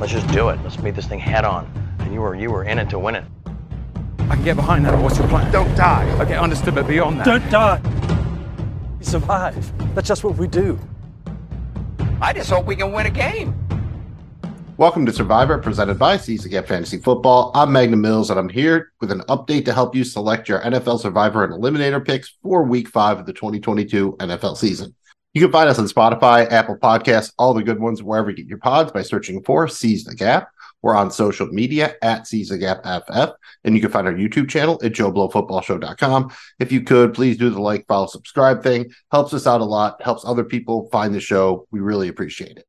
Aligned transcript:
Let's 0.00 0.12
just 0.12 0.28
do 0.28 0.48
it. 0.48 0.58
Let's 0.62 0.78
meet 0.78 0.94
this 0.94 1.06
thing 1.06 1.18
head 1.18 1.44
on. 1.44 1.70
And 1.98 2.14
you 2.14 2.22
were 2.22 2.34
you 2.34 2.50
were 2.50 2.64
in 2.64 2.78
it 2.78 2.88
to 2.88 2.98
win 2.98 3.16
it. 3.16 3.24
I 4.30 4.34
can 4.34 4.44
get 4.44 4.56
behind 4.56 4.86
that. 4.86 4.98
What's 4.98 5.18
your 5.18 5.28
plan? 5.28 5.52
Don't 5.52 5.76
die. 5.76 6.10
Okay, 6.22 6.38
understood, 6.38 6.74
but 6.74 6.88
beyond 6.88 7.20
that. 7.20 7.26
Don't 7.26 7.50
die. 7.50 7.80
We 8.98 9.04
survive. 9.04 9.94
That's 9.94 10.08
just 10.08 10.24
what 10.24 10.36
we 10.36 10.46
do. 10.46 10.78
I 12.22 12.32
just 12.32 12.48
hope 12.48 12.64
we 12.64 12.76
can 12.76 12.92
win 12.92 13.08
a 13.08 13.10
game. 13.10 13.54
Welcome 14.78 15.04
to 15.04 15.12
Survivor, 15.12 15.58
presented 15.58 15.98
by 15.98 16.16
Seize 16.16 16.44
the 16.44 16.48
Gap 16.48 16.66
Fantasy 16.66 16.96
Football. 16.96 17.50
I'm 17.54 17.70
Magnum 17.70 18.00
Mills, 18.00 18.30
and 18.30 18.40
I'm 18.40 18.48
here 18.48 18.92
with 19.02 19.12
an 19.12 19.20
update 19.28 19.66
to 19.66 19.74
help 19.74 19.94
you 19.94 20.04
select 20.04 20.48
your 20.48 20.60
NFL 20.60 21.00
Survivor 21.00 21.44
and 21.44 21.52
Eliminator 21.52 22.02
picks 22.02 22.38
for 22.42 22.62
Week 22.62 22.88
Five 22.88 23.18
of 23.18 23.26
the 23.26 23.34
2022 23.34 24.16
NFL 24.18 24.56
season. 24.56 24.94
You 25.32 25.40
can 25.40 25.52
find 25.52 25.68
us 25.68 25.78
on 25.78 25.86
Spotify, 25.86 26.50
Apple 26.50 26.76
Podcasts, 26.76 27.32
all 27.38 27.54
the 27.54 27.62
good 27.62 27.78
ones 27.78 28.02
wherever 28.02 28.30
you 28.30 28.36
get 28.36 28.46
your 28.46 28.58
pods 28.58 28.90
by 28.90 29.02
searching 29.02 29.44
for 29.44 29.68
Seize 29.68 30.02
the 30.02 30.14
Gap. 30.16 30.50
We're 30.82 30.96
on 30.96 31.12
social 31.12 31.46
media 31.46 31.94
at 32.02 32.26
Seize 32.26 32.48
the 32.48 32.58
Gap 32.58 32.82
FF, 32.84 33.36
and 33.62 33.76
you 33.76 33.80
can 33.80 33.92
find 33.92 34.08
our 34.08 34.12
YouTube 34.12 34.48
channel 34.48 34.80
at 34.82 34.90
JoeBlowFootballShow.com. 34.92 36.32
If 36.58 36.72
you 36.72 36.80
could, 36.82 37.14
please 37.14 37.36
do 37.36 37.48
the 37.48 37.60
like, 37.60 37.86
follow, 37.86 38.08
subscribe 38.08 38.64
thing. 38.64 38.90
Helps 39.12 39.32
us 39.32 39.46
out 39.46 39.60
a 39.60 39.64
lot, 39.64 40.02
helps 40.02 40.24
other 40.24 40.42
people 40.42 40.88
find 40.90 41.14
the 41.14 41.20
show. 41.20 41.68
We 41.70 41.78
really 41.78 42.08
appreciate 42.08 42.56
it. 42.56 42.66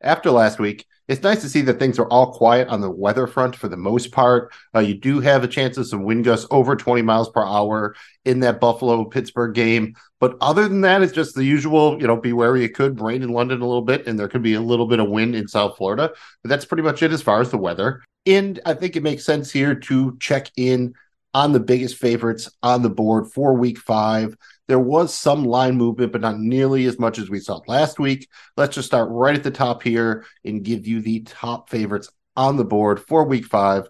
After 0.00 0.30
last 0.30 0.60
week, 0.60 0.86
it's 1.08 1.22
nice 1.22 1.40
to 1.42 1.48
see 1.48 1.62
that 1.62 1.78
things 1.78 1.98
are 1.98 2.08
all 2.08 2.32
quiet 2.32 2.68
on 2.68 2.80
the 2.80 2.90
weather 2.90 3.26
front 3.26 3.54
for 3.54 3.68
the 3.68 3.76
most 3.76 4.10
part. 4.10 4.52
Uh, 4.74 4.80
you 4.80 4.94
do 4.94 5.20
have 5.20 5.44
a 5.44 5.48
chance 5.48 5.76
of 5.76 5.86
some 5.86 6.04
wind 6.04 6.24
gusts 6.24 6.46
over 6.50 6.74
20 6.74 7.02
miles 7.02 7.28
per 7.30 7.44
hour 7.44 7.94
in 8.24 8.40
that 8.40 8.60
Buffalo 8.60 9.04
Pittsburgh 9.04 9.54
game. 9.54 9.94
But 10.18 10.36
other 10.40 10.66
than 10.68 10.80
that, 10.80 11.02
it's 11.02 11.12
just 11.12 11.34
the 11.34 11.44
usual, 11.44 12.00
you 12.00 12.06
know, 12.06 12.16
be 12.16 12.32
wary 12.32 12.64
it 12.64 12.74
could 12.74 13.00
rain 13.00 13.22
in 13.22 13.32
London 13.32 13.60
a 13.60 13.66
little 13.66 13.82
bit 13.82 14.06
and 14.06 14.18
there 14.18 14.28
could 14.28 14.42
be 14.42 14.54
a 14.54 14.60
little 14.60 14.86
bit 14.86 15.00
of 15.00 15.08
wind 15.08 15.36
in 15.36 15.46
South 15.46 15.76
Florida. 15.76 16.10
But 16.42 16.48
that's 16.48 16.64
pretty 16.64 16.82
much 16.82 17.02
it 17.02 17.12
as 17.12 17.22
far 17.22 17.40
as 17.40 17.50
the 17.50 17.58
weather. 17.58 18.02
And 18.26 18.58
I 18.66 18.74
think 18.74 18.96
it 18.96 19.02
makes 19.02 19.24
sense 19.24 19.52
here 19.52 19.74
to 19.74 20.16
check 20.18 20.50
in 20.56 20.94
on 21.32 21.52
the 21.52 21.60
biggest 21.60 21.96
favorites 21.96 22.50
on 22.62 22.82
the 22.82 22.90
board 22.90 23.30
for 23.30 23.54
week 23.54 23.78
five. 23.78 24.36
There 24.68 24.80
was 24.80 25.14
some 25.14 25.44
line 25.44 25.76
movement, 25.76 26.12
but 26.12 26.20
not 26.20 26.38
nearly 26.38 26.86
as 26.86 26.98
much 26.98 27.18
as 27.18 27.30
we 27.30 27.38
saw 27.38 27.60
last 27.66 27.98
week. 27.98 28.28
Let's 28.56 28.74
just 28.74 28.88
start 28.88 29.08
right 29.10 29.36
at 29.36 29.44
the 29.44 29.50
top 29.50 29.82
here 29.82 30.24
and 30.44 30.64
give 30.64 30.86
you 30.86 31.00
the 31.00 31.20
top 31.20 31.70
favorites 31.70 32.10
on 32.36 32.56
the 32.56 32.64
board 32.64 33.00
for 33.00 33.24
week 33.24 33.46
five. 33.46 33.88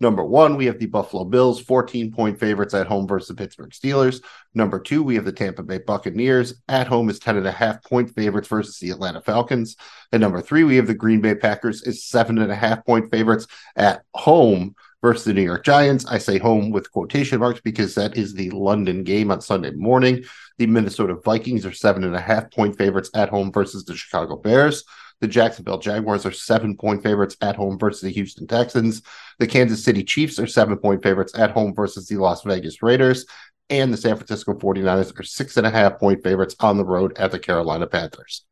Number 0.00 0.24
one, 0.24 0.56
we 0.56 0.66
have 0.66 0.78
the 0.78 0.86
Buffalo 0.86 1.24
Bills, 1.24 1.60
14 1.60 2.12
point 2.12 2.38
favorites 2.38 2.74
at 2.74 2.86
home 2.86 3.08
versus 3.08 3.28
the 3.28 3.34
Pittsburgh 3.34 3.70
Steelers. 3.70 4.22
Number 4.54 4.78
two, 4.78 5.02
we 5.02 5.16
have 5.16 5.24
the 5.24 5.32
Tampa 5.32 5.62
Bay 5.62 5.78
Buccaneers 5.78 6.54
at 6.68 6.86
home 6.86 7.08
as 7.10 7.18
10 7.18 7.36
and 7.36 7.46
a 7.46 7.52
half 7.52 7.82
point 7.82 8.14
favorites 8.14 8.48
versus 8.48 8.78
the 8.78 8.90
Atlanta 8.90 9.20
Falcons. 9.20 9.76
And 10.12 10.20
number 10.20 10.40
three, 10.40 10.62
we 10.62 10.76
have 10.76 10.86
the 10.86 10.94
Green 10.94 11.20
Bay 11.20 11.34
Packers 11.34 11.82
as 11.82 12.04
seven 12.04 12.38
and 12.38 12.52
a 12.52 12.56
half 12.56 12.84
point 12.86 13.10
favorites 13.10 13.48
at 13.74 14.02
home 14.14 14.76
versus 15.02 15.24
the 15.24 15.34
New 15.34 15.42
York 15.42 15.64
Giants. 15.64 16.06
I 16.06 16.18
say 16.18 16.38
home 16.38 16.70
with 16.70 16.92
quotation 16.92 17.40
marks 17.40 17.60
because 17.60 17.94
that 17.94 18.16
is 18.16 18.34
the 18.34 18.50
London 18.50 19.04
game 19.04 19.30
on 19.30 19.40
Sunday 19.40 19.70
morning. 19.70 20.24
The 20.58 20.66
Minnesota 20.66 21.16
Vikings 21.24 21.66
are 21.66 21.72
seven 21.72 22.04
and 22.04 22.14
a 22.14 22.20
half 22.20 22.50
point 22.50 22.76
favorites 22.78 23.10
at 23.14 23.28
home 23.28 23.52
versus 23.52 23.84
the 23.84 23.96
Chicago 23.96 24.36
Bears. 24.36 24.84
The 25.20 25.28
Jacksonville 25.28 25.78
Jaguars 25.78 26.24
are 26.26 26.32
seven 26.32 26.76
point 26.76 27.02
favorites 27.02 27.36
at 27.40 27.56
home 27.56 27.78
versus 27.78 28.02
the 28.02 28.10
Houston 28.10 28.46
Texans. 28.46 29.02
The 29.38 29.46
Kansas 29.46 29.82
City 29.82 30.04
Chiefs 30.04 30.38
are 30.38 30.46
seven 30.46 30.76
point 30.76 31.02
favorites 31.02 31.36
at 31.36 31.50
home 31.50 31.74
versus 31.74 32.06
the 32.06 32.16
Las 32.16 32.42
Vegas 32.42 32.82
Raiders. 32.82 33.26
And 33.70 33.92
the 33.92 33.98
San 33.98 34.16
Francisco 34.16 34.54
49ers 34.54 35.18
are 35.18 35.22
six 35.22 35.56
and 35.56 35.66
a 35.66 35.70
half 35.70 35.98
point 35.98 36.22
favorites 36.22 36.56
on 36.60 36.76
the 36.76 36.84
road 36.84 37.16
at 37.18 37.32
the 37.32 37.38
Carolina 37.38 37.86
Panthers. 37.86 38.44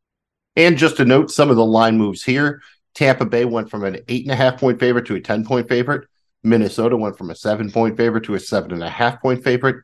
And 0.55 0.77
just 0.77 0.97
to 0.97 1.05
note 1.05 1.31
some 1.31 1.49
of 1.49 1.55
the 1.55 1.65
line 1.65 1.97
moves 1.97 2.23
here 2.23 2.61
Tampa 2.97 3.25
Bay 3.25 3.45
went 3.45 3.69
from 3.69 3.83
an 3.83 3.99
eight 4.07 4.25
and 4.25 4.31
a 4.31 4.35
half 4.35 4.59
point 4.59 4.79
favorite 4.79 5.05
to 5.05 5.15
a 5.15 5.21
10 5.21 5.45
point 5.45 5.69
favorite. 5.69 6.07
Minnesota 6.43 6.97
went 6.97 7.15
from 7.15 7.29
a 7.29 7.35
seven 7.35 7.71
point 7.71 7.95
favorite 7.95 8.23
to 8.23 8.33
a 8.33 8.39
seven 8.39 8.71
and 8.71 8.83
a 8.83 8.89
half 8.89 9.21
point 9.21 9.43
favorite. 9.43 9.83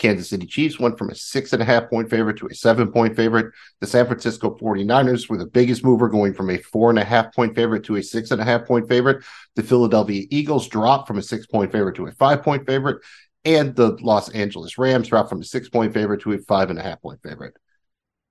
Kansas 0.00 0.30
City 0.30 0.46
Chiefs 0.46 0.80
went 0.80 0.96
from 0.96 1.10
a 1.10 1.14
six 1.14 1.52
and 1.52 1.60
a 1.60 1.64
half 1.64 1.90
point 1.90 2.08
favorite 2.08 2.38
to 2.38 2.46
a 2.46 2.54
seven 2.54 2.90
point 2.90 3.14
favorite. 3.14 3.52
The 3.80 3.86
San 3.86 4.06
Francisco 4.06 4.56
49ers 4.56 5.28
were 5.28 5.36
the 5.36 5.46
biggest 5.46 5.84
mover, 5.84 6.08
going 6.08 6.32
from 6.32 6.48
a 6.48 6.58
four 6.58 6.88
and 6.88 6.98
a 6.98 7.04
half 7.04 7.34
point 7.34 7.54
favorite 7.54 7.84
to 7.84 7.96
a 7.96 8.02
six 8.02 8.30
and 8.30 8.40
a 8.40 8.44
half 8.44 8.66
point 8.66 8.88
favorite. 8.88 9.22
The 9.56 9.62
Philadelphia 9.62 10.26
Eagles 10.30 10.68
dropped 10.68 11.06
from 11.06 11.18
a 11.18 11.22
six 11.22 11.46
point 11.46 11.70
favorite 11.70 11.96
to 11.96 12.06
a 12.06 12.12
five 12.12 12.42
point 12.42 12.66
favorite. 12.66 13.02
And 13.44 13.76
the 13.76 13.96
Los 14.00 14.30
Angeles 14.30 14.78
Rams 14.78 15.08
dropped 15.08 15.28
from 15.28 15.42
a 15.42 15.44
six 15.44 15.68
point 15.68 15.92
favorite 15.92 16.22
to 16.22 16.32
a 16.32 16.38
five 16.38 16.70
and 16.70 16.78
a 16.78 16.82
half 16.82 17.02
point 17.02 17.20
favorite. 17.22 17.54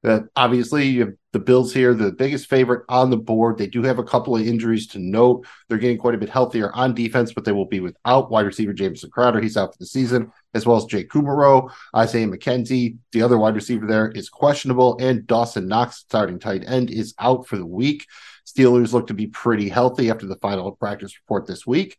Uh, 0.03 0.21
obviously, 0.35 0.87
you 0.87 1.01
have 1.01 1.13
the 1.33 1.39
Bills 1.39 1.73
here, 1.73 1.93
the 1.93 2.11
biggest 2.11 2.49
favorite 2.49 2.85
on 2.87 3.09
the 3.09 3.17
board. 3.17 3.57
They 3.57 3.67
do 3.67 3.83
have 3.83 3.99
a 3.99 4.03
couple 4.03 4.35
of 4.35 4.47
injuries 4.47 4.87
to 4.87 4.99
note. 4.99 5.45
They're 5.67 5.77
getting 5.77 5.97
quite 5.97 6.15
a 6.15 6.19
bit 6.19 6.29
healthier 6.29 6.71
on 6.73 6.95
defense, 6.95 7.33
but 7.33 7.43
they 7.43 7.51
will 7.51 7.65
be 7.65 7.81
without 7.81 8.31
wide 8.31 8.45
receiver 8.45 8.71
Jameson 8.71 9.09
Crowder. 9.09 9.41
He's 9.41 9.57
out 9.57 9.73
for 9.73 9.77
the 9.77 9.85
season, 9.85 10.31
as 10.53 10.65
well 10.65 10.77
as 10.77 10.85
Jake 10.85 11.09
Kumerow, 11.09 11.71
Isaiah 11.95 12.27
McKenzie. 12.27 12.97
The 13.11 13.21
other 13.21 13.37
wide 13.37 13.55
receiver 13.55 13.85
there 13.85 14.09
is 14.09 14.29
questionable, 14.29 14.97
and 14.99 15.27
Dawson 15.27 15.67
Knox, 15.67 15.97
starting 15.97 16.39
tight 16.39 16.63
end, 16.65 16.89
is 16.89 17.13
out 17.19 17.47
for 17.47 17.57
the 17.57 17.65
week. 17.65 18.05
Steelers 18.45 18.93
look 18.93 19.07
to 19.07 19.13
be 19.13 19.27
pretty 19.27 19.69
healthy 19.69 20.09
after 20.09 20.25
the 20.25 20.37
final 20.37 20.71
practice 20.71 21.17
report 21.19 21.45
this 21.45 21.67
week. 21.67 21.97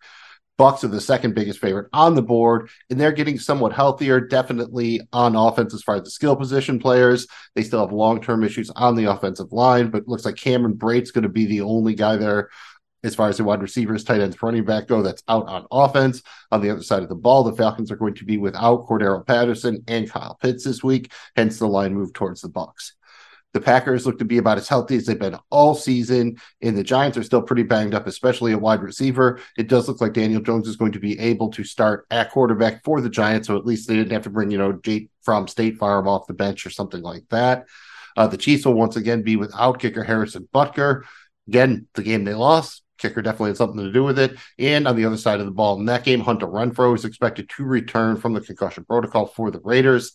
Bucks 0.59 0.85
are 0.85 0.89
the 0.89 1.01
second 1.01 1.35
biggest 1.35 1.59
favorite 1.59 1.89
on 1.95 2.15
the 2.15 2.23
board, 2.23 2.69
and 2.91 3.01
they're 3.01 3.13
getting 3.13 3.39
somewhat 3.39 3.73
healthier, 3.73 4.21
definitely 4.21 5.01
on 5.11 5.35
offense 5.35 5.73
as 5.73 5.83
far 5.83 5.95
as 5.95 6.03
the 6.03 6.11
skill 6.11 6.37
position 6.37 6.79
players. 6.79 7.27
They 7.55 7.63
still 7.63 7.81
have 7.81 7.95
long 7.95 8.21
term 8.21 8.45
issues 8.45 8.69
on 8.71 8.95
the 8.95 9.07
offensive 9.07 9.53
line, 9.53 9.89
but 9.89 10.07
looks 10.07 10.27
like 10.27 10.37
Cameron 10.37 10.75
Brate's 10.75 11.13
going 11.13 11.23
to 11.23 11.31
be 11.31 11.47
the 11.47 11.63
only 11.63 11.95
guy 11.95 12.17
there 12.17 12.51
as 13.03 13.15
far 13.15 13.29
as 13.29 13.37
the 13.37 13.45
wide 13.45 13.63
receivers, 13.63 14.05
tight 14.05 14.21
ends, 14.21 14.43
running 14.43 14.65
back 14.65 14.87
go 14.87 15.03
that's 15.03 15.23
out 15.29 15.49
on 15.49 15.67
offense. 15.71 16.23
On 16.51 16.61
the 16.61 16.71
other 16.71 16.83
side 16.83 17.03
of 17.03 17.09
the 17.09 17.15
ball, 17.15 17.45
the 17.45 17.57
Falcons 17.57 17.91
are 17.91 17.97
going 17.97 18.15
to 18.15 18.25
be 18.25 18.39
without 18.39 18.87
Cordarrelle 18.87 19.27
Patterson 19.27 19.83
and 19.89 20.11
Kyle 20.11 20.39
Pitts 20.41 20.65
this 20.65 20.83
week, 20.83 21.13
hence 21.37 21.59
the 21.59 21.67
line 21.67 21.95
move 21.95 22.13
towards 22.13 22.41
the 22.41 22.49
Bucks. 22.49 22.95
The 23.53 23.61
Packers 23.61 24.07
look 24.07 24.19
to 24.21 24.25
be 24.25 24.39
about 24.39 24.59
as 24.59 24.69
healthy 24.69 24.97
as 24.97 25.07
they've 25.07 25.19
been 25.19 25.37
all 25.51 25.75
season, 25.75 26.37
and 26.63 26.77
the 26.77 26.85
Giants 26.85 27.19
are 27.19 27.25
still 27.25 27.43
pretty 27.43 27.65
banged 27.65 27.95
up, 27.95 28.07
especially 28.07 28.53
a 28.53 28.59
wide 28.59 28.81
receiver. 28.81 29.41
It 29.59 29.69
does 29.69 29.89
look 29.89 30.01
like 30.01 30.13
Daniel 30.13 30.41
Jones 30.41 30.69
is 30.69 30.77
going 30.77 30.93
to 30.93 31.01
be 31.01 31.19
able 31.19 31.51
to 31.53 31.65
start 31.65 32.07
at 32.13 32.31
quarterback 32.31 32.85
for 32.85 33.01
the 33.01 33.11
Giants, 33.11 33.49
so 33.49 33.57
at 33.57 33.67
least 33.67 33.89
they 33.89 33.97
didn't 33.97 34.13
have 34.13 34.23
to 34.23 34.31
bring, 34.31 34.53
you 34.53 34.59
know, 34.59 34.73
Jake 34.73 35.11
from 35.23 35.49
State 35.49 35.79
Farm 35.79 36.07
off 36.07 36.29
the 36.29 36.35
bench 36.35 36.65
or 36.65 36.71
something 36.71 37.03
like 37.03 37.25
that. 37.31 37.67
Uh, 38.17 38.29
the 38.29 38.37
Chiefs 38.37 38.65
will 38.65 38.75
once 38.75 38.95
again 38.97 39.23
be 39.23 39.37
without 39.37 39.81
kicker 39.81 40.05
Harrison 40.05 40.49
Butker. 40.55 41.03
Again, 41.49 41.89
the 41.95 42.03
game 42.03 42.25
they 42.25 42.35
lost, 42.35 42.83
kicker 43.01 43.23
definitely 43.23 43.51
had 43.51 43.57
something 43.57 43.83
to 43.85 43.93
do 43.93 44.05
with 44.05 44.19
it. 44.19 44.37
And 44.59 44.87
on 44.87 44.97
the 44.97 45.05
other 45.05 45.17
side 45.17 45.41
of 45.41 45.47
the 45.47 45.53
ball, 45.53 45.79
in 45.79 45.87
that 45.87 46.05
game, 46.05 46.21
Hunter 46.21 46.47
Renfrow 46.47 46.95
is 46.95 47.05
expected 47.05 47.49
to 47.51 47.65
return 47.65 48.17
from 48.17 48.35
the 48.35 48.41
concussion 48.41 48.85
protocol 48.85 49.27
for 49.27 49.51
the 49.51 49.61
Raiders. 49.61 50.13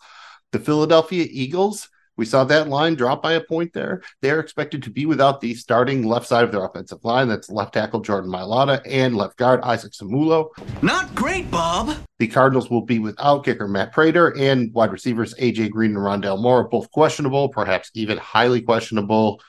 The 0.52 0.60
Philadelphia 0.60 1.28
Eagles 1.30 1.90
we 2.18 2.26
saw 2.26 2.46
that 2.46 2.70
line 2.70 2.96
drop 2.96 3.22
by 3.22 3.34
a 3.34 3.42
point 3.42 3.74
there. 3.74 4.02
They're 4.22 4.40
expected 4.40 4.84
to 4.84 4.90
be 4.90 5.06
without 5.06 5.42
the 5.42 5.54
starting 5.54 6.04
left 6.04 6.28
side 6.28 6.46
of 6.46 6.52
their 6.52 6.64
offensive 6.64 7.04
line. 7.04 7.28
That's 7.28 7.50
left 7.50 7.74
tackle 7.74 8.00
Jordan 8.00 8.32
Mailata 8.32 8.82
and 8.86 9.18
left 9.18 9.38
guard 9.38 9.62
Isaac 9.64 9.92
Seumalo. 9.92 10.50
Not 10.82 11.14
great, 11.14 11.52
Bob. 11.52 11.98
The 12.20 12.28
Cardinals 12.28 12.70
will 12.70 12.86
be 12.86 13.00
without 13.00 13.44
kicker 13.44 13.68
Matt 13.68 13.92
Prater 13.92 14.36
and 14.38 14.74
wide 14.74 14.94
receivers 14.94 15.34
AJ 15.36 15.72
Green 15.72 15.92
and 15.92 16.00
Rondale 16.00 16.42
Moore, 16.42 16.70
both 16.70 16.90
questionable, 16.92 17.50
perhaps 17.50 17.92
even 17.94 18.18
highly 18.18 18.62
questionable. 18.62 19.42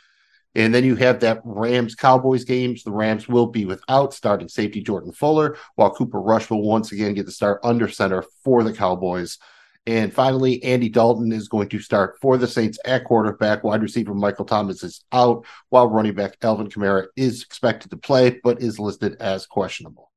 And 0.57 0.75
then 0.75 0.85
you 0.85 0.97
have 0.97 1.21
that 1.21 1.43
Rams 1.45 1.95
Cowboys 1.95 2.45
games. 2.45 2.83
The 2.83 2.91
Rams 2.91 3.29
will 3.29 3.47
be 3.47 3.67
without 3.67 4.15
starting 4.15 4.49
safety 4.49 4.81
Jordan 4.81 5.13
Fuller, 5.13 5.59
while 5.75 5.95
Cooper 5.95 6.19
Rush 6.19 6.49
will 6.49 6.63
once 6.63 6.93
again 6.93 7.13
get 7.13 7.27
the 7.27 7.33
start 7.33 7.61
under 7.63 7.89
center 7.89 8.25
for 8.43 8.65
the 8.65 8.73
Cowboys. 8.73 9.37
And 9.87 10.11
finally, 10.11 10.65
Andy 10.65 10.89
Dalton 10.89 11.31
is 11.31 11.47
going 11.47 11.69
to 11.69 11.79
start 11.79 12.17
for 12.23 12.39
the 12.39 12.49
Saints 12.49 12.79
at 12.87 13.05
quarterback. 13.05 13.65
Wide 13.65 13.83
receiver 13.83 14.15
Michael 14.15 14.47
Thomas 14.47 14.83
is 14.83 15.05
out, 15.13 15.45
while 15.69 15.91
running 15.91 16.15
back 16.15 16.39
Alvin 16.41 16.71
Kamara 16.71 17.09
is 17.17 17.43
expected 17.43 17.91
to 17.91 17.99
play, 17.99 18.41
but 18.43 18.63
is 18.63 18.79
listed 18.79 19.17
as 19.21 19.47
questionable. 19.47 20.11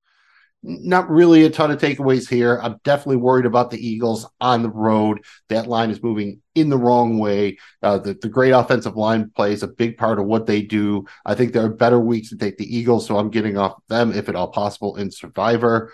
Not 0.61 1.09
really 1.09 1.45
a 1.45 1.49
ton 1.49 1.71
of 1.71 1.79
takeaways 1.79 2.27
here. 2.27 2.59
I'm 2.61 2.81
definitely 2.83 3.15
worried 3.17 3.45
about 3.45 3.71
the 3.71 3.77
Eagles 3.77 4.25
on 4.41 4.61
the 4.61 4.69
road. 4.69 5.23
That 5.47 5.67
line 5.67 5.89
is 5.89 6.03
moving 6.03 6.41
in 6.53 6.67
the 6.67 6.77
wrong 6.77 7.17
way. 7.17 7.57
Uh, 7.81 7.97
the, 7.97 8.13
the 8.13 8.27
great 8.27 8.51
offensive 8.51 8.97
line 8.97 9.31
plays 9.33 9.63
a 9.63 9.67
big 9.67 9.97
part 9.97 10.19
of 10.19 10.25
what 10.25 10.47
they 10.47 10.61
do. 10.61 11.05
I 11.25 11.35
think 11.35 11.53
there 11.53 11.63
are 11.63 11.69
better 11.69 11.99
weeks 11.99 12.29
to 12.29 12.37
take 12.37 12.57
the 12.57 12.77
Eagles, 12.77 13.07
so 13.07 13.17
I'm 13.17 13.29
getting 13.29 13.57
off 13.57 13.81
them 13.87 14.11
if 14.11 14.27
at 14.27 14.35
all 14.35 14.49
possible 14.49 14.97
in 14.97 15.11
Survivor. 15.11 15.93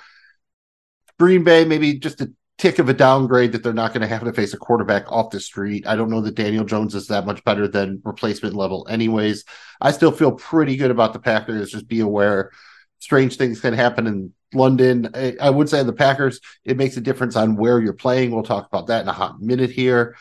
Green 1.19 1.43
Bay, 1.43 1.63
maybe 1.63 1.99
just 1.99 2.21
a 2.21 2.31
tick 2.57 2.79
of 2.79 2.89
a 2.89 2.93
downgrade 2.93 3.51
that 3.51 3.61
they're 3.61 3.71
not 3.71 3.93
going 3.93 4.01
to 4.01 4.07
have 4.07 4.23
to 4.23 4.33
face 4.33 4.53
a 4.55 4.57
quarterback 4.57 5.11
off 5.11 5.29
the 5.29 5.39
street. 5.39 5.85
I 5.85 5.95
don't 5.95 6.09
know 6.09 6.21
that 6.21 6.35
Daniel 6.35 6.65
Jones 6.65 6.95
is 6.95 7.07
that 7.07 7.27
much 7.27 7.43
better 7.43 7.67
than 7.67 8.01
replacement 8.03 8.55
level, 8.55 8.87
anyways. 8.89 9.43
I 9.79 9.91
still 9.91 10.11
feel 10.11 10.31
pretty 10.31 10.75
good 10.75 10.89
about 10.89 11.13
the 11.13 11.19
Packers. 11.19 11.71
Just 11.71 11.87
be 11.87 11.99
aware 11.99 12.51
strange 12.99 13.37
things 13.37 13.61
can 13.61 13.73
happen 13.73 14.07
in 14.07 14.33
London. 14.53 15.09
I, 15.13 15.35
I 15.41 15.49
would 15.49 15.69
say 15.69 15.83
the 15.83 15.93
Packers, 15.93 16.39
it 16.63 16.77
makes 16.77 16.97
a 16.97 17.01
difference 17.01 17.35
on 17.35 17.55
where 17.55 17.79
you're 17.79 17.93
playing. 17.93 18.31
We'll 18.31 18.43
talk 18.43 18.67
about 18.67 18.87
that 18.87 19.01
in 19.01 19.07
a 19.07 19.13
hot 19.13 19.41
minute 19.41 19.71
here. 19.71 20.15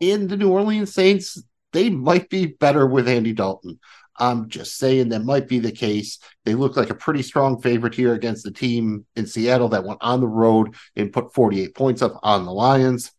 In 0.00 0.28
the 0.28 0.36
New 0.36 0.50
Orleans 0.50 0.92
Saints, 0.92 1.42
they 1.72 1.90
might 1.90 2.28
be 2.28 2.46
better 2.46 2.86
with 2.86 3.08
Andy 3.08 3.32
Dalton. 3.32 3.78
I'm 4.18 4.48
just 4.48 4.76
saying 4.76 5.08
that 5.08 5.24
might 5.24 5.48
be 5.48 5.58
the 5.58 5.72
case. 5.72 6.18
They 6.44 6.54
look 6.54 6.76
like 6.76 6.90
a 6.90 6.94
pretty 6.94 7.22
strong 7.22 7.60
favorite 7.60 7.94
here 7.94 8.14
against 8.14 8.44
the 8.44 8.50
team 8.50 9.06
in 9.16 9.26
Seattle 9.26 9.70
that 9.70 9.84
went 9.84 9.98
on 10.02 10.20
the 10.20 10.28
road 10.28 10.74
and 10.96 11.12
put 11.12 11.32
48 11.34 11.74
points 11.74 12.02
up 12.02 12.20
on 12.22 12.44
the 12.44 12.52
Lions. 12.52 13.10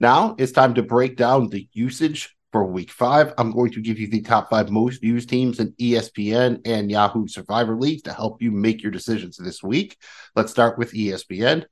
Now 0.00 0.36
it's 0.38 0.52
time 0.52 0.74
to 0.74 0.82
break 0.82 1.16
down 1.16 1.48
the 1.48 1.68
usage 1.72 2.36
for 2.52 2.64
week 2.64 2.90
five. 2.90 3.34
I'm 3.38 3.52
going 3.52 3.72
to 3.72 3.80
give 3.80 3.98
you 3.98 4.08
the 4.08 4.22
top 4.22 4.50
five 4.50 4.70
most 4.70 5.02
used 5.02 5.28
teams 5.28 5.60
in 5.60 5.72
ESPN 5.72 6.60
and 6.64 6.90
Yahoo 6.90 7.26
Survivor 7.28 7.76
Leagues 7.76 8.02
to 8.02 8.12
help 8.12 8.40
you 8.40 8.50
make 8.50 8.82
your 8.82 8.92
decisions 8.92 9.36
this 9.36 9.62
week. 9.62 9.96
Let's 10.34 10.50
start 10.50 10.78
with 10.78 10.92
ESPN. 10.92 11.64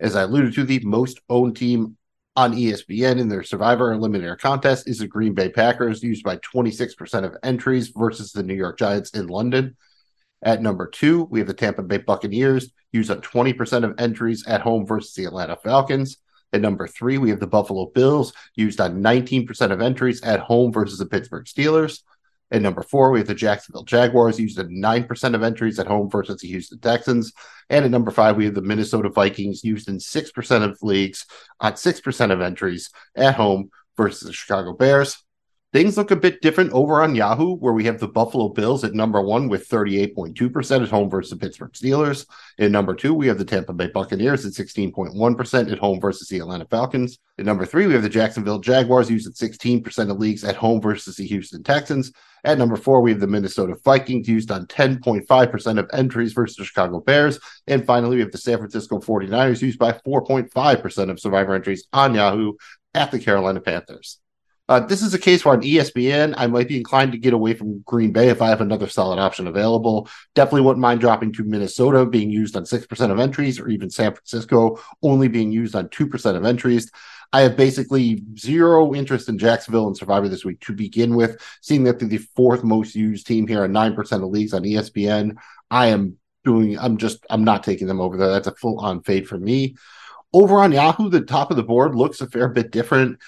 As 0.00 0.16
I 0.16 0.22
alluded 0.22 0.54
to, 0.54 0.64
the 0.64 0.80
most 0.80 1.20
owned 1.28 1.56
team 1.56 1.96
on 2.36 2.54
ESPN 2.54 3.20
in 3.20 3.28
their 3.28 3.44
Survivor 3.44 3.94
Eliminator 3.94 4.38
contest 4.38 4.88
is 4.88 4.98
the 4.98 5.06
Green 5.06 5.34
Bay 5.34 5.48
Packers, 5.48 6.02
used 6.02 6.24
by 6.24 6.36
26% 6.38 7.24
of 7.24 7.36
entries 7.42 7.88
versus 7.88 8.32
the 8.32 8.42
New 8.42 8.54
York 8.54 8.78
Giants 8.78 9.10
in 9.10 9.28
London. 9.28 9.76
At 10.42 10.60
number 10.60 10.88
two, 10.88 11.24
we 11.30 11.38
have 11.38 11.48
the 11.48 11.54
Tampa 11.54 11.82
Bay 11.82 11.98
Buccaneers, 11.98 12.72
used 12.92 13.10
on 13.10 13.20
20% 13.20 13.84
of 13.84 13.94
entries 13.98 14.46
at 14.46 14.60
home 14.60 14.86
versus 14.86 15.14
the 15.14 15.24
Atlanta 15.24 15.56
Falcons. 15.56 16.18
At 16.54 16.60
number 16.60 16.86
three, 16.86 17.18
we 17.18 17.30
have 17.30 17.40
the 17.40 17.48
Buffalo 17.48 17.86
Bills, 17.86 18.32
used 18.54 18.80
on 18.80 19.02
19% 19.02 19.72
of 19.72 19.80
entries 19.80 20.22
at 20.22 20.38
home 20.38 20.72
versus 20.72 21.00
the 21.00 21.06
Pittsburgh 21.06 21.46
Steelers. 21.46 22.02
At 22.52 22.62
number 22.62 22.82
four, 22.82 23.10
we 23.10 23.18
have 23.18 23.26
the 23.26 23.34
Jacksonville 23.34 23.82
Jaguars, 23.82 24.38
used 24.38 24.60
at 24.60 24.68
9% 24.68 25.34
of 25.34 25.42
entries 25.42 25.80
at 25.80 25.88
home 25.88 26.08
versus 26.08 26.40
the 26.40 26.46
Houston 26.46 26.78
Texans. 26.78 27.32
And 27.70 27.84
at 27.84 27.90
number 27.90 28.12
five, 28.12 28.36
we 28.36 28.44
have 28.44 28.54
the 28.54 28.62
Minnesota 28.62 29.08
Vikings, 29.08 29.64
used 29.64 29.88
in 29.88 29.98
6% 29.98 30.62
of 30.62 30.78
leagues 30.80 31.26
on 31.58 31.72
6% 31.72 32.30
of 32.30 32.40
entries 32.40 32.88
at 33.16 33.34
home 33.34 33.70
versus 33.96 34.28
the 34.28 34.32
Chicago 34.32 34.74
Bears. 34.74 35.23
Things 35.74 35.96
look 35.96 36.12
a 36.12 36.16
bit 36.16 36.40
different 36.40 36.70
over 36.70 37.02
on 37.02 37.16
Yahoo, 37.16 37.56
where 37.56 37.72
we 37.72 37.82
have 37.86 37.98
the 37.98 38.06
Buffalo 38.06 38.48
Bills 38.48 38.84
at 38.84 38.94
number 38.94 39.20
one 39.20 39.48
with 39.48 39.68
38.2% 39.68 40.82
at 40.82 40.88
home 40.88 41.10
versus 41.10 41.30
the 41.30 41.36
Pittsburgh 41.36 41.72
Steelers. 41.72 42.26
In 42.58 42.70
number 42.70 42.94
two, 42.94 43.12
we 43.12 43.26
have 43.26 43.38
the 43.38 43.44
Tampa 43.44 43.72
Bay 43.72 43.88
Buccaneers 43.88 44.46
at 44.46 44.52
16.1% 44.52 45.72
at 45.72 45.78
home 45.80 46.00
versus 46.00 46.28
the 46.28 46.38
Atlanta 46.38 46.64
Falcons. 46.66 47.18
In 47.38 47.44
number 47.44 47.66
three, 47.66 47.88
we 47.88 47.92
have 47.94 48.04
the 48.04 48.08
Jacksonville 48.08 48.60
Jaguars 48.60 49.10
used 49.10 49.26
at 49.26 49.34
16% 49.34 50.12
of 50.12 50.18
leagues 50.18 50.44
at 50.44 50.54
home 50.54 50.80
versus 50.80 51.16
the 51.16 51.26
Houston 51.26 51.64
Texans. 51.64 52.12
At 52.44 52.58
number 52.58 52.76
four, 52.76 53.00
we 53.00 53.10
have 53.10 53.18
the 53.18 53.26
Minnesota 53.26 53.74
Vikings 53.84 54.28
used 54.28 54.52
on 54.52 54.66
10.5% 54.66 55.78
of 55.80 55.90
entries 55.92 56.34
versus 56.34 56.56
the 56.56 56.64
Chicago 56.64 57.00
Bears. 57.00 57.40
And 57.66 57.84
finally, 57.84 58.14
we 58.14 58.22
have 58.22 58.30
the 58.30 58.38
San 58.38 58.58
Francisco 58.58 59.00
49ers 59.00 59.60
used 59.60 59.80
by 59.80 59.90
4.5% 59.90 61.10
of 61.10 61.18
survivor 61.18 61.52
entries 61.52 61.88
on 61.92 62.14
Yahoo 62.14 62.52
at 62.94 63.10
the 63.10 63.18
Carolina 63.18 63.60
Panthers. 63.60 64.20
Uh, 64.66 64.80
this 64.80 65.02
is 65.02 65.12
a 65.12 65.18
case 65.18 65.44
where 65.44 65.54
on 65.54 65.60
ESPN, 65.60 66.32
I 66.38 66.46
might 66.46 66.68
be 66.68 66.78
inclined 66.78 67.12
to 67.12 67.18
get 67.18 67.34
away 67.34 67.52
from 67.52 67.80
Green 67.80 68.12
Bay 68.12 68.30
if 68.30 68.40
I 68.40 68.48
have 68.48 68.62
another 68.62 68.88
solid 68.88 69.18
option 69.18 69.46
available. 69.46 70.08
Definitely 70.34 70.62
wouldn't 70.62 70.80
mind 70.80 71.00
dropping 71.00 71.34
to 71.34 71.44
Minnesota 71.44 72.06
being 72.06 72.30
used 72.30 72.56
on 72.56 72.64
6% 72.64 73.10
of 73.10 73.18
entries, 73.18 73.60
or 73.60 73.68
even 73.68 73.90
San 73.90 74.14
Francisco 74.14 74.80
only 75.02 75.28
being 75.28 75.52
used 75.52 75.74
on 75.74 75.88
2% 75.88 76.36
of 76.36 76.46
entries. 76.46 76.90
I 77.34 77.42
have 77.42 77.56
basically 77.56 78.22
zero 78.38 78.94
interest 78.94 79.28
in 79.28 79.36
Jacksonville 79.38 79.86
and 79.86 79.96
Survivor 79.96 80.28
this 80.28 80.46
week 80.46 80.60
to 80.60 80.72
begin 80.72 81.14
with, 81.14 81.42
seeing 81.60 81.84
that 81.84 81.98
they're 81.98 82.08
the 82.08 82.18
fourth 82.18 82.64
most 82.64 82.94
used 82.94 83.26
team 83.26 83.46
here 83.46 83.64
on 83.64 83.72
9% 83.72 84.12
of 84.12 84.30
leagues 84.30 84.54
on 84.54 84.62
ESPN. 84.62 85.36
I 85.70 85.88
am 85.88 86.16
doing, 86.44 86.78
I'm 86.78 86.96
just, 86.96 87.26
I'm 87.28 87.44
not 87.44 87.64
taking 87.64 87.86
them 87.86 88.00
over 88.00 88.16
there. 88.16 88.30
That's 88.30 88.46
a 88.46 88.54
full 88.54 88.80
on 88.80 89.02
fade 89.02 89.28
for 89.28 89.36
me. 89.36 89.76
Over 90.32 90.60
on 90.60 90.72
Yahoo, 90.72 91.10
the 91.10 91.20
top 91.20 91.50
of 91.50 91.56
the 91.56 91.62
board 91.62 91.94
looks 91.94 92.20
a 92.20 92.26
fair 92.26 92.48
bit 92.48 92.70
different. 92.70 93.18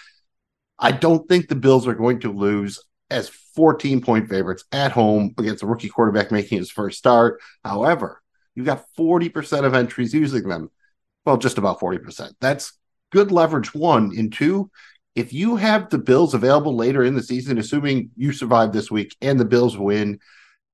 I 0.79 0.93
don't 0.93 1.29
think 1.29 1.49
the 1.49 1.55
Bills 1.55 1.87
are 1.87 1.95
going 1.95 2.21
to 2.21 2.33
lose 2.33 2.83
as 3.11 3.29
14 3.29 4.01
point 4.01 4.29
favorites 4.29 4.65
at 4.73 4.93
home 4.93 5.35
against 5.39 5.63
a 5.63 5.67
rookie 5.67 5.89
quarterback 5.89 6.31
making 6.31 6.59
his 6.59 6.71
first 6.71 6.99
start. 6.99 7.41
However, 7.65 8.23
you've 8.55 8.67
got 8.67 8.85
40% 8.99 9.65
of 9.65 9.75
entries 9.75 10.13
using 10.13 10.49
them. 10.49 10.71
Well, 11.25 11.37
just 11.37 11.59
about 11.59 11.81
40%. 11.81 12.33
That's 12.41 12.73
good 13.11 13.33
leverage, 13.33 13.75
one. 13.75 14.13
And 14.17 14.33
two, 14.33 14.71
if 15.15 15.33
you 15.33 15.57
have 15.57 15.89
the 15.89 15.99
Bills 15.99 16.35
available 16.35 16.77
later 16.77 17.03
in 17.03 17.15
the 17.15 17.23
season, 17.23 17.59
assuming 17.59 18.11
you 18.17 18.33
survive 18.33 18.73
this 18.73 18.91
week 18.91 19.17
and 19.21 19.41
the 19.41 19.45
Bills 19.45 19.77
win, 19.77 20.21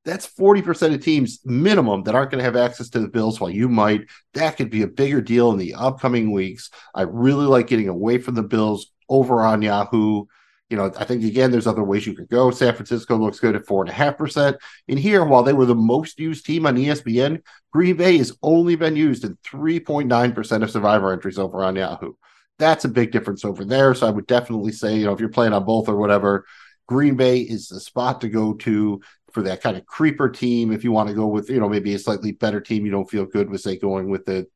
that's 0.05 0.27
40% 0.27 0.95
of 0.95 1.01
teams 1.01 1.39
minimum 1.45 2.03
that 2.03 2.17
aren't 2.17 2.33
going 2.33 2.41
to 2.41 2.45
have 2.45 2.57
access 2.57 2.89
to 2.91 2.99
the 2.99 3.09
Bills 3.09 3.41
while 3.41 3.51
you 3.51 3.69
might. 3.69 4.09
That 4.35 4.57
could 4.57 4.69
be 4.69 4.83
a 4.83 4.89
bigger 4.89 5.21
deal 5.21 5.53
in 5.53 5.59
the 5.59 5.75
upcoming 5.75 6.33
weeks. 6.33 6.71
I 6.93 7.03
really 7.03 7.47
like 7.47 7.69
getting 7.69 7.89
away 7.89 8.19
from 8.19 8.35
the 8.35 8.43
Bills 8.43 8.91
over 9.13 9.43
on 9.43 9.63
Yahoo. 9.63 10.25
You 10.71 10.79
know, 10.79 10.91
I 10.99 11.05
think 11.05 11.23
again, 11.23 11.51
there's 11.51 11.67
other 11.67 11.85
ways 11.85 12.07
you 12.07 12.15
could 12.15 12.31
go. 12.31 12.51
San 12.51 12.75
Francisco 12.75 13.19
looks 13.19 13.39
good 13.39 13.55
at 13.55 13.67
four 13.67 13.83
and 13.83 13.91
a 13.91 13.93
half 13.93 14.17
percent. 14.17 14.57
In 14.89 14.97
here, 14.97 15.23
while 15.23 15.43
they 15.43 15.53
were 15.53 15.67
the 15.67 15.75
most 15.75 16.19
used 16.19 16.47
team 16.47 16.67
on 16.67 16.77
ESPN, 16.77 17.43
Green 17.73 17.97
Bay 17.97 18.17
has 18.17 18.33
only 18.43 18.75
been 18.75 18.97
used 18.97 19.25
in 19.25 19.37
3.9% 19.47 20.63
of 20.63 20.71
survivor 20.71 21.13
entries 21.13 21.39
over 21.39 21.63
on 21.63 21.77
Yahoo. 21.77 22.15
That's 22.59 22.87
a 22.87 22.89
big 22.89 23.13
difference 23.13 23.45
over 23.45 23.67
there. 23.67 23.95
So 23.95 24.07
I 24.07 24.11
would 24.11 24.27
definitely 24.27 24.73
say, 24.73 24.97
you 24.97 25.05
know, 25.05 25.13
if 25.13 25.21
you're 25.21 25.29
playing 25.29 25.53
on 25.53 25.67
both 25.67 25.89
or 25.89 25.97
whatever, 25.97 26.47
Green 26.87 27.17
Bay 27.17 27.41
is 27.41 27.69
the 27.69 27.81
spot 27.81 28.23
to 28.23 28.31
go 28.31 28.55
to 28.55 29.03
for 29.33 29.43
that 29.43 29.63
kind 29.63 29.77
of 29.77 29.85
creeper 29.85 30.31
team. 30.31 30.73
If 30.73 30.85
you 30.85 30.93
want 30.93 31.11
to 31.11 31.15
go 31.15 31.27
with, 31.27 31.51
you 31.51 31.61
know, 31.61 31.69
maybe 31.69 31.93
a 31.93 31.99
slightly 31.99 32.33
better 32.33 32.63
team, 32.63 32.87
you 32.87 32.93
don't 32.93 33.11
feel 33.11 33.27
good 33.27 33.51
with, 33.51 33.61
say, 33.61 33.77
going 33.77 34.09
with 34.09 34.25
the 34.25 34.47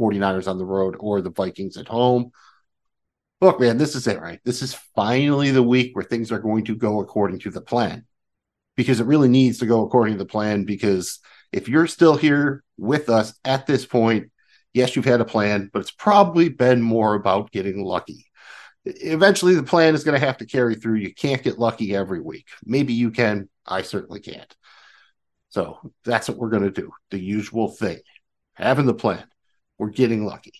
49ers 0.00 0.48
on 0.48 0.56
the 0.56 0.64
road 0.64 0.96
or 0.98 1.20
the 1.20 1.30
Vikings 1.30 1.76
at 1.76 1.88
home 1.88 2.30
look, 3.40 3.60
man, 3.60 3.78
this 3.78 3.94
is 3.94 4.06
it, 4.06 4.20
right? 4.20 4.40
This 4.44 4.62
is 4.62 4.74
finally 4.94 5.50
the 5.50 5.62
week 5.62 5.94
where 5.94 6.04
things 6.04 6.32
are 6.32 6.38
going 6.38 6.64
to 6.66 6.74
go 6.74 7.00
according 7.00 7.40
to 7.40 7.50
the 7.50 7.60
plan 7.60 8.06
because 8.76 9.00
it 9.00 9.06
really 9.06 9.28
needs 9.28 9.58
to 9.58 9.66
go 9.66 9.84
according 9.84 10.14
to 10.14 10.18
the 10.18 10.26
plan. 10.26 10.64
Because 10.64 11.20
if 11.52 11.68
you're 11.68 11.86
still 11.86 12.16
here 12.16 12.64
with 12.76 13.08
us 13.08 13.34
at 13.44 13.66
this 13.66 13.86
point, 13.86 14.30
yes, 14.72 14.96
you've 14.96 15.04
had 15.04 15.20
a 15.20 15.24
plan, 15.24 15.70
but 15.72 15.80
it's 15.80 15.90
probably 15.90 16.48
been 16.48 16.82
more 16.82 17.14
about 17.14 17.50
getting 17.50 17.82
lucky. 17.84 18.26
Eventually, 18.84 19.54
the 19.54 19.62
plan 19.62 19.94
is 19.94 20.04
going 20.04 20.18
to 20.18 20.26
have 20.26 20.38
to 20.38 20.46
carry 20.46 20.74
through. 20.74 20.94
You 20.94 21.12
can't 21.14 21.42
get 21.42 21.58
lucky 21.58 21.94
every 21.94 22.20
week. 22.20 22.46
Maybe 22.64 22.94
you 22.94 23.10
can. 23.10 23.48
I 23.66 23.82
certainly 23.82 24.20
can't. 24.20 24.54
So 25.50 25.78
that's 26.04 26.28
what 26.28 26.38
we're 26.38 26.50
going 26.50 26.62
to 26.62 26.70
do. 26.70 26.92
The 27.10 27.18
usual 27.18 27.68
thing 27.68 27.98
having 28.54 28.86
the 28.86 28.94
plan. 28.94 29.24
We're 29.78 29.90
getting 29.90 30.24
lucky. 30.24 30.52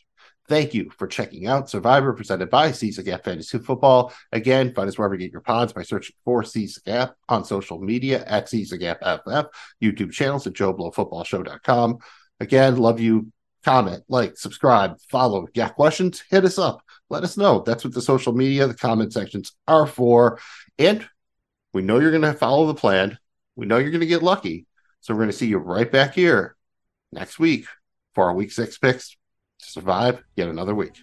Thank 0.49 0.73
you 0.73 0.91
for 0.97 1.06
checking 1.06 1.47
out 1.47 1.69
Survivor 1.69 2.15
presented 2.15 2.49
by 2.49 2.71
Cisa 2.71 3.05
Fantasy 3.23 3.59
Football. 3.59 4.15
Again, 4.33 4.73
find 4.73 4.89
us 4.89 4.97
wherever 4.97 5.15
you 5.15 5.21
get 5.21 5.33
your 5.33 5.43
pods 5.43 5.75
by 5.75 5.83
searching 5.83 6.17
for 6.25 6.43
Seize 6.43 6.77
the 6.77 6.91
Gap 6.91 7.17
on 7.29 7.45
social 7.45 7.79
media 7.79 8.25
at 8.25 8.49
Seize 8.49 8.71
the 8.71 8.79
Gap 8.79 9.03
YouTube 9.03 10.11
channels 10.11 10.47
at 10.47 10.55
JoeBlowFootballShow.com. 10.55 11.99
Again, 12.40 12.76
love 12.78 12.99
you. 12.99 13.31
Comment, 13.62 14.02
like, 14.09 14.38
subscribe, 14.38 14.99
follow. 15.11 15.47
Got 15.55 15.75
questions? 15.75 16.23
Hit 16.31 16.47
us 16.47 16.59
up. 16.59 16.83
Let 17.11 17.25
us 17.25 17.37
know. 17.37 17.61
That's 17.61 17.85
what 17.85 17.93
the 17.93 18.00
social 18.00 18.33
media, 18.33 18.67
the 18.67 18.75
comment 18.75 19.12
sections 19.12 19.52
are 19.67 19.87
for. 19.87 20.38
And 20.78 21.07
we 21.75 21.83
know 21.83 21.99
you're 21.99 22.12
going 22.12 22.23
to 22.23 22.33
follow 22.33 22.67
the 22.67 22.75
plan. 22.75 23.19
We 23.55 23.67
know 23.67 23.76
you're 23.76 23.90
going 23.90 24.00
to 24.00 24.07
get 24.07 24.23
lucky. 24.23 24.67
So 25.00 25.12
we're 25.12 25.21
going 25.21 25.31
to 25.31 25.37
see 25.37 25.49
you 25.49 25.59
right 25.59 25.90
back 25.90 26.14
here 26.14 26.57
next 27.12 27.38
week 27.38 27.67
for 28.14 28.25
our 28.25 28.35
week 28.35 28.52
six 28.52 28.78
picks 28.78 29.18
to 29.59 29.67
survive 29.67 30.23
yet 30.37 30.49
another 30.49 30.75
week. 30.75 30.95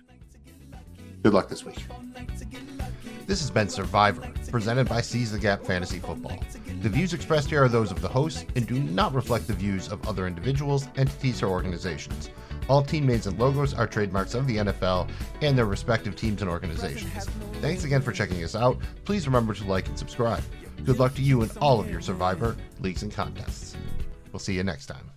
Good 1.24 1.34
luck 1.34 1.50
this 1.50 1.66
week. 1.66 1.84
This 3.26 3.40
has 3.40 3.50
been 3.50 3.70
Survivor, 3.70 4.32
presented 4.52 4.88
by 4.88 5.02
Seize 5.02 5.32
the 5.32 5.40
Gap 5.40 5.64
Fantasy 5.66 5.98
Football. 5.98 6.38
The 6.82 6.90
views 6.90 7.14
expressed 7.14 7.50
here 7.50 7.64
are 7.64 7.70
those 7.70 7.90
of 7.90 8.02
the 8.02 8.08
hosts 8.08 8.46
and 8.56 8.68
do 8.68 8.78
not 8.80 9.14
reflect 9.16 9.48
the 9.48 9.54
views 9.54 9.90
of 9.90 10.08
other 10.08 10.28
individuals, 10.28 10.88
entities, 10.96 11.42
or 11.42 11.48
organizations. 11.48 12.30
All 12.70 12.84
team 12.84 13.08
names 13.08 13.26
and 13.26 13.40
logos 13.40 13.74
are 13.74 13.88
trademarks 13.88 14.36
of 14.36 14.46
the 14.46 14.58
NFL 14.58 15.10
and 15.42 15.58
their 15.58 15.66
respective 15.66 16.16
teams 16.16 16.42
and 16.42 16.50
organizations. 16.50 17.26
Thanks 17.62 17.84
again 17.84 18.02
for 18.02 18.12
checking 18.12 18.44
us 18.44 18.56
out. 18.56 18.78
Please 19.04 19.26
remember 19.26 19.54
to 19.56 19.64
like 19.66 19.88
and 19.88 19.98
subscribe. 19.98 20.44
Good 20.84 21.00
luck 21.00 21.16
to 21.16 21.22
you 21.24 21.42
in 21.42 21.50
all 21.60 21.80
of 21.80 21.90
your 21.90 22.02
Survivor 22.02 22.56
leagues 22.80 23.02
and 23.02 23.12
contests. 23.12 23.76
We'll 24.32 24.40
see 24.40 24.54
you 24.54 24.64
next 24.64 24.86
time. 24.86 25.15